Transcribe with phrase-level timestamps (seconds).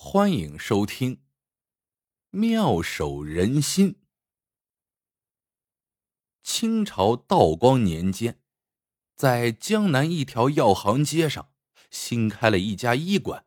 [0.00, 1.16] 欢迎收听
[2.30, 3.94] 《妙手仁心》。
[6.40, 8.40] 清朝道光年间，
[9.16, 11.50] 在江南一条药行街上，
[11.90, 13.44] 新开了一家医馆。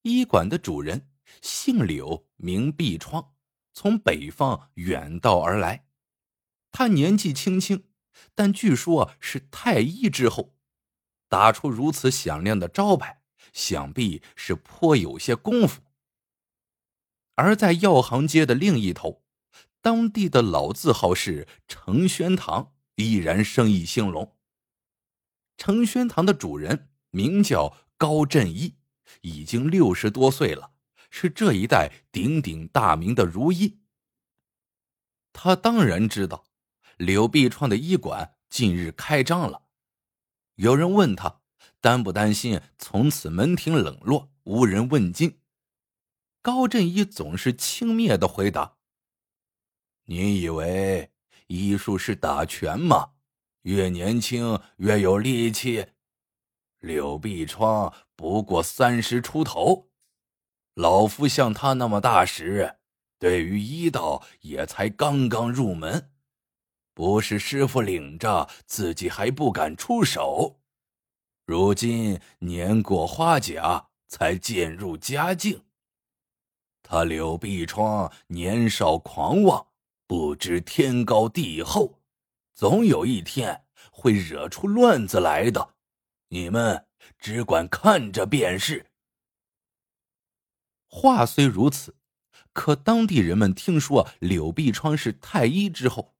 [0.00, 1.10] 医馆的主人
[1.42, 3.34] 姓柳，名碧窗，
[3.74, 5.86] 从北方远道而来。
[6.72, 7.86] 他年纪轻轻，
[8.34, 10.56] 但据说是太医之后，
[11.28, 13.24] 打出如此响亮的招牌。
[13.56, 15.80] 想必是颇有些功夫。
[17.36, 19.24] 而在药行街的另一头，
[19.80, 24.36] 当地的老字号是程轩堂，依然生意兴隆。
[25.56, 28.76] 程轩堂的主人名叫高振一，
[29.22, 30.72] 已经六十多岁了，
[31.10, 33.80] 是这一代鼎鼎大名的如医。
[35.32, 36.44] 他当然知道
[36.98, 39.62] 柳碧窗的医馆近日开张了，
[40.56, 41.40] 有人问他。
[41.86, 45.38] 担不担心从此门庭冷落，无人问津？
[46.42, 48.78] 高振一总是轻蔑的回答
[50.06, 51.12] ：“你以为
[51.46, 53.12] 医术是打拳吗？
[53.62, 55.86] 越年轻越有力气。
[56.80, 59.88] 柳碧窗不过三十出头，
[60.74, 62.78] 老夫像他那么大时，
[63.16, 66.10] 对于医道也才刚刚入门，
[66.92, 70.62] 不是师傅领着，自己还不敢出手。”
[71.46, 75.62] 如今年过花甲，才渐入佳境。
[76.82, 79.68] 他柳碧窗年少狂妄，
[80.08, 82.00] 不知天高地厚，
[82.52, 85.74] 总有一天会惹出乱子来的。
[86.30, 86.86] 你们
[87.16, 88.86] 只管看着便是。
[90.88, 91.94] 话虽如此，
[92.52, 96.16] 可当地人们听说柳碧窗是太医之后，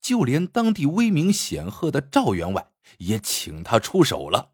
[0.00, 4.51] 就连当地威名显赫的赵员外也请他出手了。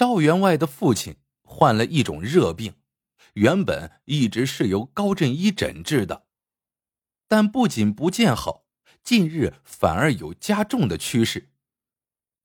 [0.00, 2.76] 赵员外的父亲患了一种热病，
[3.34, 6.24] 原本一直是由高振一诊治的，
[7.28, 8.64] 但不仅不见好，
[9.04, 11.50] 近日反而有加重的趋势。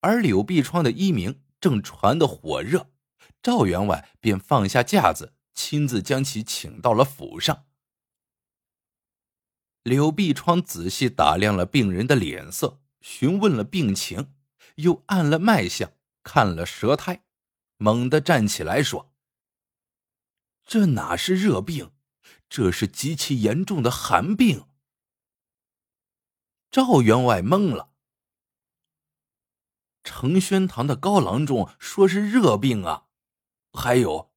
[0.02, 2.90] 而柳碧窗的医名正传得火热，
[3.42, 7.64] 赵员外便放下架子，亲自将其请到了府上。
[9.84, 14.34] 柳碧窗仔细打量了病人的脸色，询问了病情，
[14.76, 17.22] 又按了脉象，看了舌苔。
[17.78, 19.12] 猛地站起来说
[20.66, 21.92] ：“这哪是热病，
[22.48, 24.68] 这是极其严重的寒病。”
[26.72, 27.92] 赵员外懵了。
[30.04, 33.08] 程宣堂的高郎中说是热病啊，
[33.74, 34.32] 还有，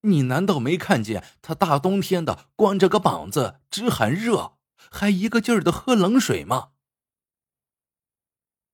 [0.00, 4.58] 你难道没看见他大冬天的光着个膀子直喊热，
[4.90, 6.72] 还一个劲儿的喝冷水吗？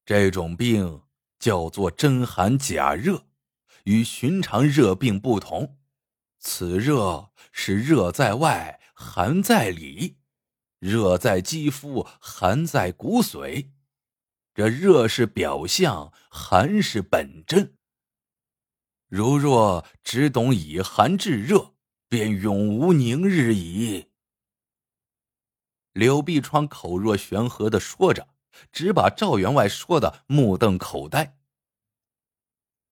[0.07, 1.03] 这种病
[1.39, 3.28] 叫做真寒假热。
[3.89, 5.79] 与寻常热病不同，
[6.39, 10.19] 此热是热在外，寒在里，
[10.79, 13.71] 热在肌肤，寒在骨髓。
[14.53, 17.79] 这热是表象，寒是本真。
[19.09, 21.73] 如若只懂以寒制热，
[22.11, 24.09] 便永无宁日矣。
[25.95, 28.29] 柳碧窗口若悬河的说着，
[28.71, 31.38] 只把赵员外说的目瞪口呆。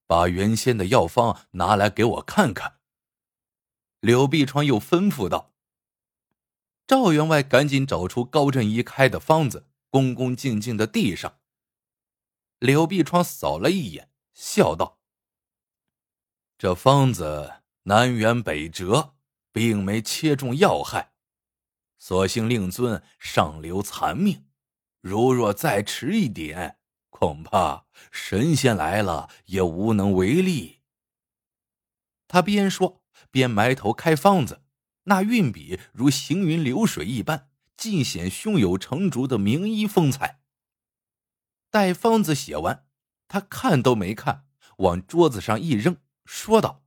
[0.07, 2.79] 把原先的药方拿来给我看看。
[4.01, 5.55] 柳碧窗又吩咐道
[6.87, 11.41] ：“赵员外，赶紧找出高振一开的方子，恭恭敬敬的递上。”
[12.61, 15.01] 柳碧窗扫了一眼，笑道
[16.57, 19.17] ：“这方子南辕北辙，
[19.53, 21.13] 并没切中要害，
[21.99, 24.47] 所幸令尊上留残命，
[25.01, 26.76] 如若再迟一点。”
[27.19, 30.83] 恐怕神仙来了也无能为力。
[32.29, 34.63] 他边说边埋头开方子，
[35.05, 40.43] 那运笔如行云流水一般，尽显胸有成竹的名医风采。
[41.71, 42.87] 待方子写完，
[43.29, 44.47] 他看都没看，
[44.79, 45.97] 往桌子上一扔，
[46.27, 46.85] 说道：“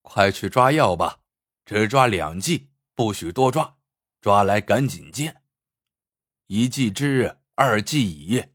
[0.00, 1.20] 快去抓药吧，
[1.66, 3.76] 只抓两剂，不许多抓，
[4.22, 5.42] 抓来赶紧煎。
[6.46, 8.46] 一剂之，二剂乙。”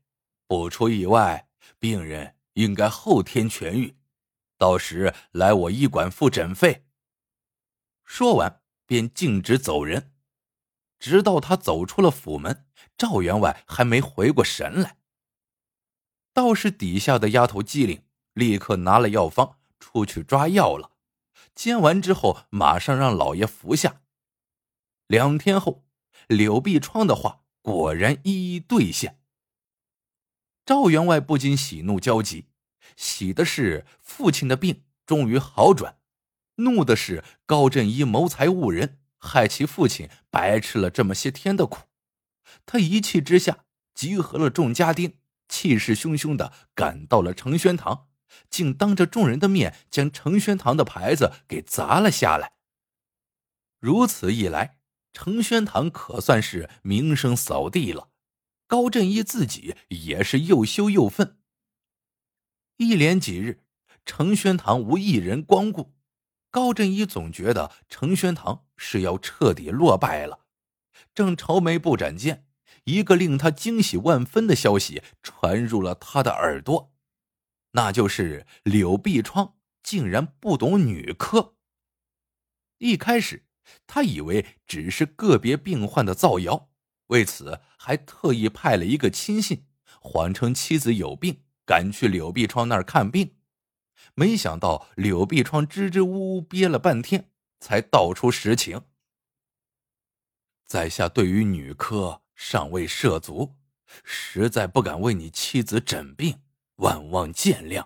[0.47, 1.49] 不出意外，
[1.79, 3.97] 病人应该后天痊愈，
[4.57, 6.85] 到时来我医馆付诊费。
[8.03, 10.11] 说完，便径直走人。
[10.99, 12.65] 直到他走出了府门，
[12.97, 14.97] 赵员外还没回过神来。
[16.33, 18.03] 道士底下的丫头机灵，
[18.33, 20.91] 立刻拿了药方出去抓药了。
[21.53, 24.01] 煎完之后，马上让老爷服下。
[25.07, 25.85] 两天后，
[26.27, 29.21] 柳碧窗的话果然一一兑现。
[30.65, 32.47] 赵员外不禁喜怒交集，
[32.97, 35.99] 喜的是父亲的病终于好转，
[36.55, 41.83] 怒的是高振一谋财误人，害其父亲白吃了这么些天的苦。
[42.65, 48.07] 他一气之下，集合了众家丁，气势汹汹的赶到了承宣堂，
[48.49, 52.53] 竟当着众人的面将承宣堂的牌子给砸了下来。
[53.79, 54.79] 如此一来，
[55.13, 58.09] 承宣堂可算是名声扫地了。
[58.67, 61.37] 高振一自己也是又羞又愤。
[62.77, 63.63] 一连几日，
[64.05, 65.93] 承宣堂无一人光顾，
[66.49, 70.45] 高振一总觉得承宣堂是要彻底落败了。
[71.13, 72.47] 正愁眉不展间，
[72.85, 76.93] 一个令他惊喜万分的消息传入了他的耳朵，
[77.71, 81.55] 那就是柳碧窗竟然不懂女科。
[82.79, 83.45] 一开始，
[83.87, 86.69] 他以为只是个别病患的造谣。
[87.07, 89.67] 为此，还特意派了一个亲信，
[89.99, 93.35] 谎称妻子有病，赶去柳碧窗那儿看病。
[94.15, 98.81] 没想到柳碧窗支支吾吾憋了半天，才道出实情。
[100.65, 103.55] 在下对于女科尚未涉足，
[104.03, 106.41] 实在不敢为你妻子诊病，
[106.77, 107.85] 万望见谅。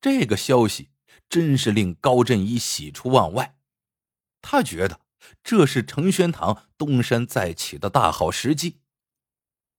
[0.00, 0.90] 这个消息
[1.30, 3.56] 真是令高振一喜出望外，
[4.42, 5.05] 他觉得。
[5.42, 8.80] 这是承宣堂东山再起的大好时机，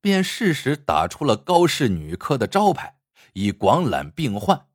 [0.02, 3.00] 便适时打出了高氏女科的招牌，
[3.34, 4.68] 以广揽病患。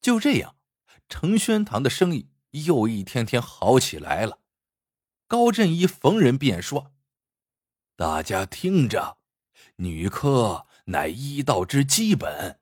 [0.00, 0.56] 就这样，
[1.08, 4.40] 承宣堂的生意又一天天好起来了。
[5.28, 6.92] 高振一逢人便说
[7.96, 9.18] ：“大家听着，
[9.76, 12.58] 女科乃医道之基本，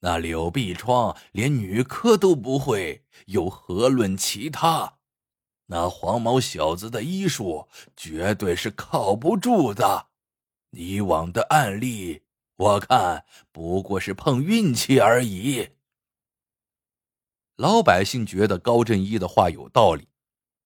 [0.00, 4.98] 那柳碧窗连女科都不会，又何论其他？”
[5.66, 10.08] 那黄毛小子的医术绝对是靠不住的，
[10.70, 12.22] 以往的案例，
[12.56, 15.70] 我看不过是碰运气而已。
[17.56, 20.08] 老百姓觉得高振一的话有道理，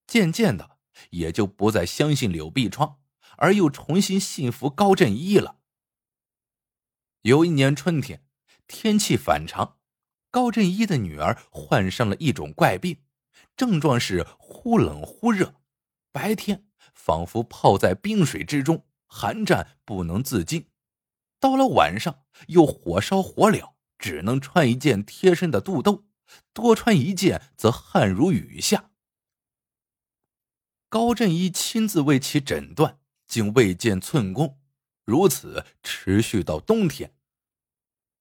[0.07, 0.79] 渐渐的
[1.11, 2.99] 也就不再相信柳碧窗，
[3.37, 5.61] 而又重新信服高振一了。
[7.23, 8.25] 有一年春天，
[8.67, 9.79] 天气反常，
[10.31, 12.99] 高振一的女儿患上了一种怪病。
[13.61, 15.55] 症状是忽冷忽热，
[16.11, 16.65] 白天
[16.95, 20.63] 仿佛泡在冰水之中，寒战不能自禁；
[21.39, 26.07] 到了晚上又火烧火燎，只能穿一件贴身的肚兜，
[26.55, 28.93] 多穿一件则汗如雨下。
[30.89, 34.59] 高振一亲自为其诊断，竟未见寸功，
[35.05, 37.15] 如此持续到冬天。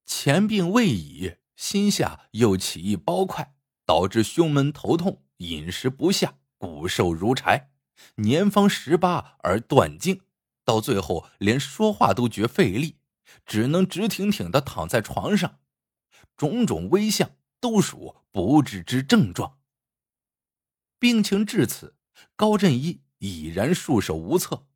[0.04, 3.54] 前病未已，心下又起一包块，
[3.86, 5.24] 导致胸闷头痛。
[5.40, 7.70] 饮食不下，骨瘦如柴，
[8.16, 10.20] 年方十八而断经，
[10.64, 12.96] 到最后连说话都觉费力，
[13.46, 15.58] 只能直挺挺的躺在床上，
[16.36, 19.58] 种种危象都属不治之症状。
[20.98, 21.96] 病情至此，
[22.36, 24.66] 高振一已然束手无策，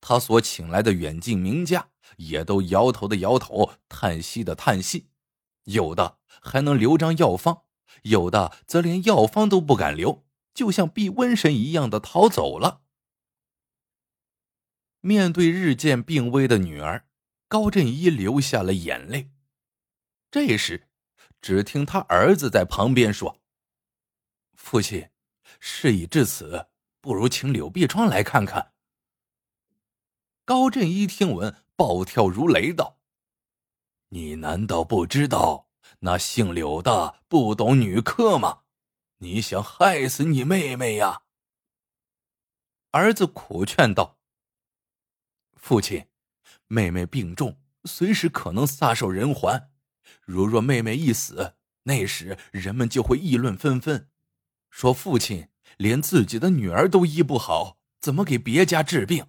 [0.00, 5.10] 他所请来的远近名家也都摇头的摇头，叹息的叹息，
[5.64, 7.62] 有的还能留张药方。
[8.02, 10.24] 有的则连药方都不敢留，
[10.54, 12.82] 就像避瘟神一样的逃走了。
[15.00, 17.06] 面对日渐病危的女儿，
[17.46, 19.30] 高振一流下了眼泪。
[20.30, 20.88] 这时，
[21.40, 23.40] 只听他儿子在旁边说
[24.54, 25.08] ：“父亲，
[25.60, 26.66] 事已至此，
[27.00, 28.72] 不如请柳碧窗来看看。”
[30.44, 32.98] 高振一听闻，暴跳如雷道
[34.10, 35.67] ：“你难道不知道？”
[36.00, 38.60] 那姓柳的不懂女科吗？
[39.18, 41.22] 你想害死你妹妹呀？
[42.92, 44.18] 儿子苦劝道
[45.58, 46.06] ：“父亲，
[46.68, 49.70] 妹妹病重，随时可能撒手人寰。
[50.22, 54.08] 如若妹妹一死，那时人们就会议论纷纷，
[54.70, 59.26] 说父亲连自己的女儿都医不好，怎么给别家治病？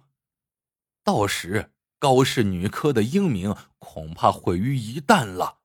[1.02, 5.58] 到时高氏女科的英名恐怕毁于一旦了。”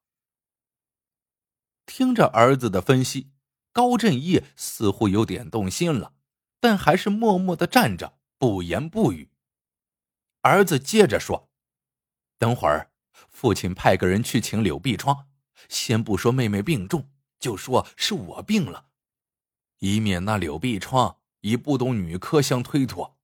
[1.85, 3.31] 听着儿子的分析，
[3.71, 6.13] 高振义似乎有点动心了，
[6.59, 9.31] 但还是默默的站着，不言不语。
[10.41, 11.49] 儿子接着说
[12.37, 12.91] ：“等会儿，
[13.29, 15.27] 父亲派个人去请柳碧窗，
[15.69, 18.87] 先不说妹妹病重，就说是我病了，
[19.79, 23.17] 以免那柳碧窗以不懂女科相推脱。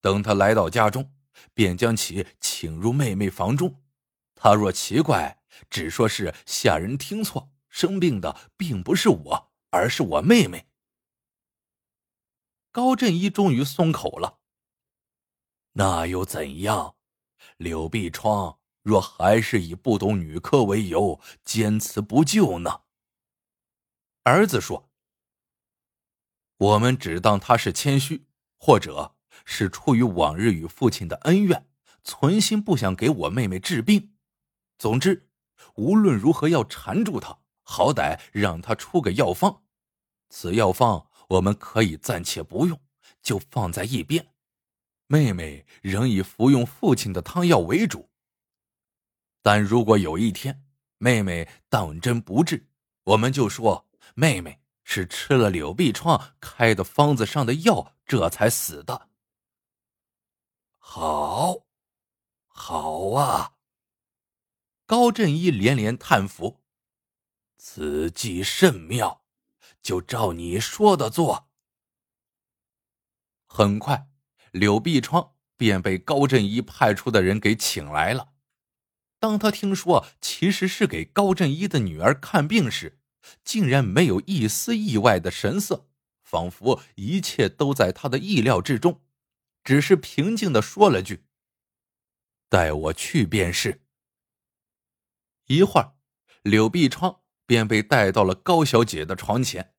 [0.00, 1.12] 等他来到家中，
[1.54, 3.82] 便将其请入妹妹房中。
[4.34, 10.66] 他若奇怪，只说是下人听错。”生病的并不是我，而是我妹妹。
[12.70, 14.40] 高振一终于松口了。
[15.72, 16.96] 那又怎样？
[17.56, 22.82] 柳碧窗若还是以不懂女科为由坚持不救呢？
[24.24, 24.90] 儿子说
[26.58, 28.26] ：“我们只当他是谦虚，
[28.58, 31.68] 或者是出于往日与父亲的恩怨，
[32.04, 34.14] 存心不想给我妹妹治病。
[34.76, 35.28] 总之，
[35.76, 39.62] 无论如何要缠住他，好歹让他出个药方。
[40.28, 42.76] 此药方我们可以暂且不用，
[43.22, 44.26] 就放在一边。
[45.06, 48.10] 妹妹仍以服用父亲的汤药为主。
[49.40, 50.64] 但如果有一天
[50.98, 52.66] 妹妹当真不治，
[53.04, 59.08] 我们就说妹妹是吃了柳碧窗开的方子上的药，这才死的。
[60.78, 61.66] 好，
[62.48, 63.54] 好啊！
[64.86, 66.60] 高振一连连叹服，
[67.62, 69.22] 此计甚妙，
[69.82, 71.50] 就照你说的做。
[73.46, 74.08] 很快，
[74.50, 78.32] 柳碧窗便被高振一派出的人给请来了。
[79.18, 82.98] 当他听说其实是给高振一的女儿看病时，
[83.44, 85.86] 竟然没有一丝意外的神色，
[86.22, 89.02] 仿佛一切都在他的意料之中，
[89.62, 91.26] 只是平静的说了句
[92.48, 93.82] ：“带我去便是。”
[95.48, 95.92] 一会儿，
[96.42, 97.19] 柳碧窗
[97.50, 99.74] 便被带到了高小姐的床前，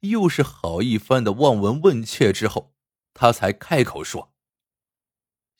[0.00, 2.74] 又是好一番的望闻问切之后，
[3.12, 4.34] 他才开口说：“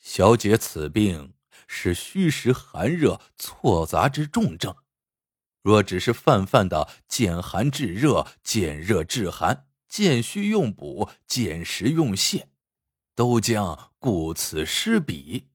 [0.03, 1.35] 小姐，此病……”
[1.69, 4.75] 是虚实寒热错杂之重症，
[5.63, 12.47] 若只是泛泛的见寒治热、见热治寒、见虚用补、见实用泻，
[13.15, 15.51] 都将顾此失彼。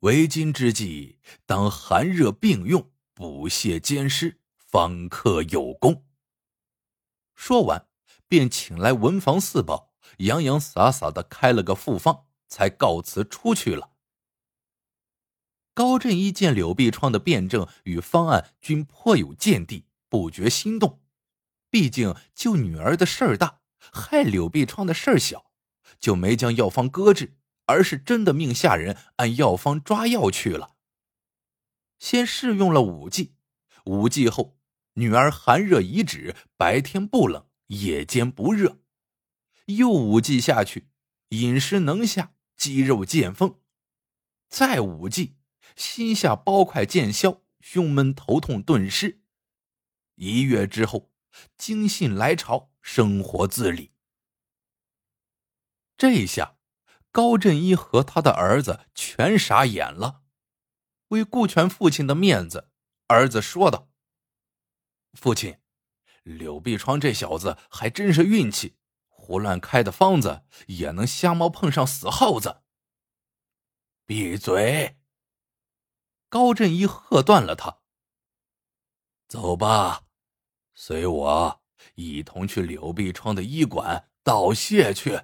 [0.00, 4.39] 为今之计，当寒热并用，补泻兼施，
[4.70, 6.04] 方克有功。
[7.34, 7.88] 说完，
[8.28, 13.90] 便请来文房四宝，洋洋洒洒的开了个复方，才告辞出去了。
[15.74, 21.02] 高振一见柳碧窗的辩证与方案均颇有见地，不觉心动。
[21.68, 23.62] 毕竟救女儿的事儿大，
[23.92, 25.50] 害柳碧窗的事儿小，
[25.98, 27.36] 就没将药方搁置，
[27.66, 30.76] 而是真的命下人按药方抓药去了。
[31.98, 33.34] 先试用了五剂，
[33.84, 34.59] 五剂后，
[35.00, 38.82] 女儿寒热已止，白天不冷，夜间不热。
[39.64, 40.90] 又五剂下去，
[41.30, 43.60] 饮食能下，肌肉见丰。
[44.50, 45.38] 再五剂。
[45.76, 49.22] 心下包块见消，胸闷头痛顿失。
[50.16, 51.10] 一月之后，
[51.56, 53.92] 惊信来朝，生活自理。
[55.96, 56.56] 这下，
[57.10, 60.24] 高振一和他的儿子全傻眼了。
[61.08, 62.70] 为顾全父亲的面子，
[63.06, 63.89] 儿子说道
[65.14, 65.58] ：“父亲，
[66.22, 68.76] 柳碧窗这小子还真是运气，
[69.08, 72.62] 胡乱开的方子也能瞎猫碰上死耗子。”
[74.06, 74.98] 闭嘴！
[76.28, 77.80] 高振一喝断了他。
[79.28, 80.04] 走吧，
[80.74, 81.62] 随我
[81.94, 85.22] 一同去柳碧窗的医馆道谢去。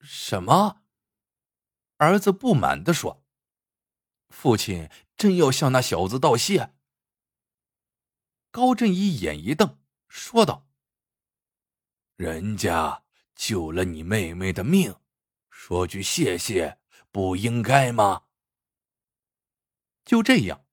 [0.00, 0.82] 什么？
[1.96, 3.24] 儿子不满的说
[4.28, 6.74] ：“父亲真要向那小子道谢？”
[8.56, 9.76] 高振一眼一瞪，
[10.08, 10.66] 说道
[12.16, 13.02] ：“人家
[13.34, 14.94] 救了你妹妹的命，
[15.50, 16.78] 说句谢谢
[17.10, 18.22] 不应该吗？”
[20.06, 20.64] 就这样，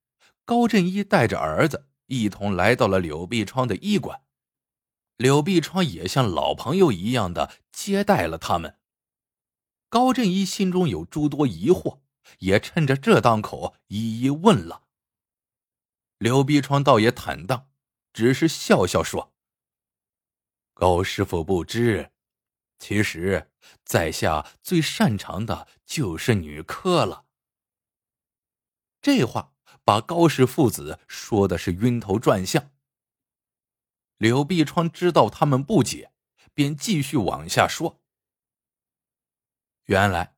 [0.45, 4.21] 高振一带着儿子一同来到了柳碧窗的医馆。
[5.17, 8.79] 柳碧窗也像老朋友一样的接待了他们。
[9.89, 11.99] 高振一心中有诸多疑惑，
[12.39, 14.83] 也趁着这档口一一问了。
[16.17, 17.69] 柳碧窗倒也坦荡，
[18.13, 19.33] 只是笑笑说
[20.73, 22.11] ：“高师傅不知，
[22.77, 23.51] 其实
[23.83, 27.25] 在下最擅长的就是女科了。”
[29.01, 29.53] 这话
[29.83, 32.71] 把高氏父子说的是晕头转向。
[34.17, 36.13] 柳碧窗知道他们不解，
[36.53, 38.01] 便继续往下说。
[39.85, 40.37] 原来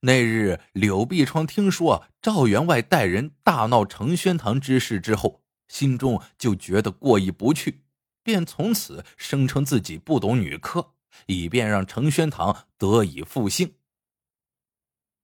[0.00, 7.84] 那日柳碧窗听说赵员外带人大闹承宣堂之事之后，心中就觉得过意不去，
[8.22, 10.94] 便从此声称自己不懂女科，
[11.26, 13.74] 以便让承宣堂得以复兴。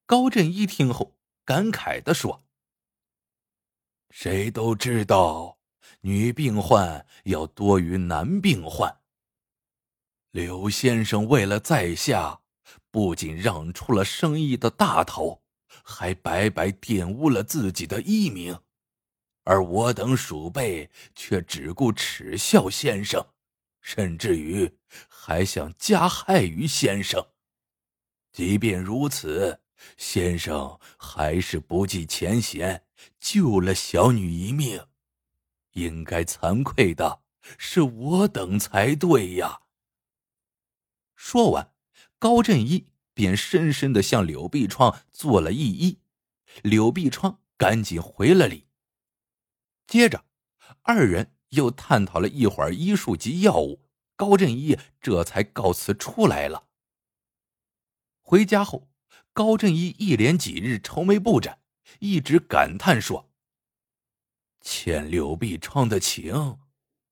[0.06, 2.42] 高振一听后感慨的说。
[4.10, 5.58] 谁都知道，
[6.00, 8.98] 女病患要多于男病患。
[10.32, 12.40] 刘先生为了在下，
[12.90, 15.42] 不仅让出了生意的大头，
[15.84, 18.58] 还白白玷污了自己的医名，
[19.50, 23.20] 而我等鼠辈却只顾耻笑先生，
[23.80, 24.72] 甚至于
[25.08, 27.26] 还想加害于先生。
[28.30, 29.60] 即便如此。
[29.96, 32.84] 先生还是不计前嫌，
[33.18, 34.86] 救了小女一命，
[35.72, 37.22] 应该惭愧的
[37.58, 39.62] 是我等才对呀。
[41.16, 41.72] 说完，
[42.20, 45.98] 高振一便深深的向柳碧窗做了一揖，
[46.62, 48.69] 柳碧窗赶紧回了礼。
[49.90, 50.24] 接着，
[50.82, 56.68] 二人又探讨了一会儿医术及药物，高振一这才告辞出来了。
[58.20, 58.88] 回家后，
[59.32, 61.60] 高振一一连几日愁眉不展，
[61.98, 63.32] 一直感叹说
[64.62, 66.60] ：“欠柳碧窗的情，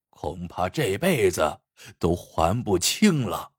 [0.08, 1.62] 恐怕这辈子
[1.98, 3.54] 都还不清了。”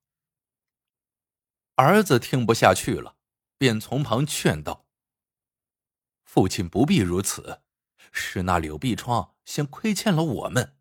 [1.76, 3.18] 儿子听不下去了，
[3.58, 4.86] 便从旁劝道
[6.24, 7.62] ：“父亲不必如此，
[8.12, 10.76] 是那柳碧窗先亏欠了我们。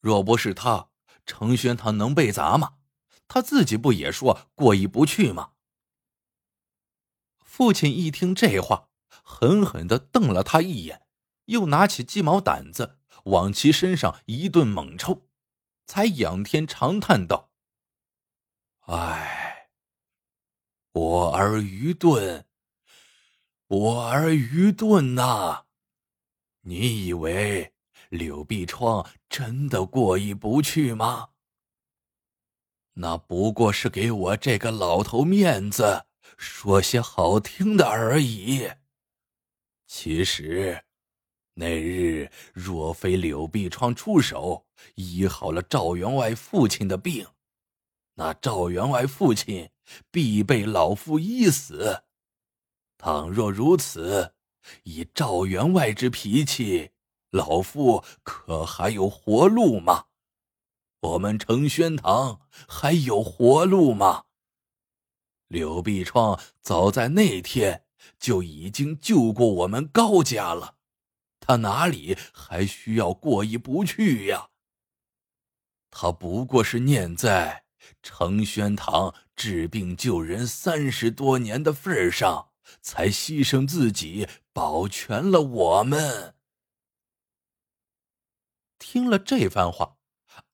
[0.00, 0.90] 若不是他，
[1.26, 2.74] 程轩堂能被砸吗？
[3.26, 5.52] 他自己不也说过意不去吗？”
[7.42, 11.06] 父亲一听这话，狠狠的瞪了他一眼，
[11.46, 15.28] 又拿起鸡毛掸子往其身上一顿猛抽，
[15.84, 17.50] 才仰天长叹道
[18.86, 19.70] ：“唉，
[20.92, 22.46] 我儿愚钝，
[23.66, 25.66] 我儿愚钝呐！
[26.68, 27.72] 你以为
[28.10, 31.30] 柳碧窗真的过意不去吗？
[32.92, 36.04] 那不过是给我这个老头面子。”
[36.36, 38.70] 说些好听的而已。
[39.86, 40.84] 其实，
[41.54, 47.26] 那日若非柳碧窗出手医好了赵员外父亲的病，
[48.14, 49.70] 那赵员外父亲
[50.10, 52.04] 必被老夫医死。
[52.98, 54.34] 倘若如此，
[54.84, 56.90] 以赵员外之脾气，
[57.30, 60.06] 老夫可还有活路吗？
[61.00, 64.24] 我们程轩堂还有活路吗？
[65.46, 67.84] 柳碧窗早在那天
[68.18, 70.74] 就已经救过我们高家了，
[71.40, 74.48] 他哪里还需要过意不去呀？
[75.90, 77.64] 他不过是念在
[78.02, 82.47] 程轩堂治病救人三十多年的份上，
[82.80, 86.34] 才牺牲自己保全了我们。
[88.78, 89.98] 听了这番话，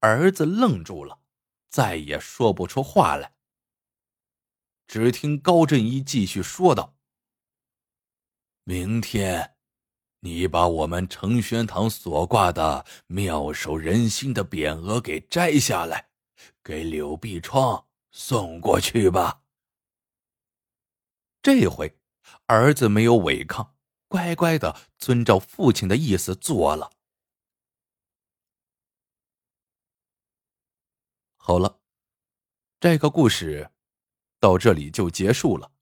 [0.00, 1.20] 儿子愣住了，
[1.68, 3.35] 再也说不出话来。
[4.87, 6.96] 只听高振一继续说道
[8.64, 9.57] ：“明天，
[10.20, 16.11] 你把我们程轩堂所挂的妙手仁心的匾额给摘下来，
[16.62, 19.42] 给柳碧窗送过去吧。”
[21.42, 21.98] 这回，
[22.47, 23.75] 儿子没有违抗，
[24.09, 26.91] 乖乖的遵照父亲的意思做了。
[31.37, 31.81] 好了，
[32.81, 33.71] 这个故事。
[34.41, 35.73] 到这里就结束了，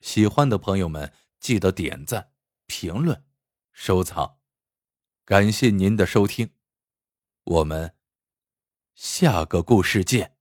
[0.00, 2.32] 喜欢的朋友们记得点赞、
[2.66, 3.24] 评论、
[3.72, 4.38] 收藏，
[5.24, 6.52] 感谢您的收听，
[7.44, 7.96] 我们
[8.94, 10.37] 下个故事见。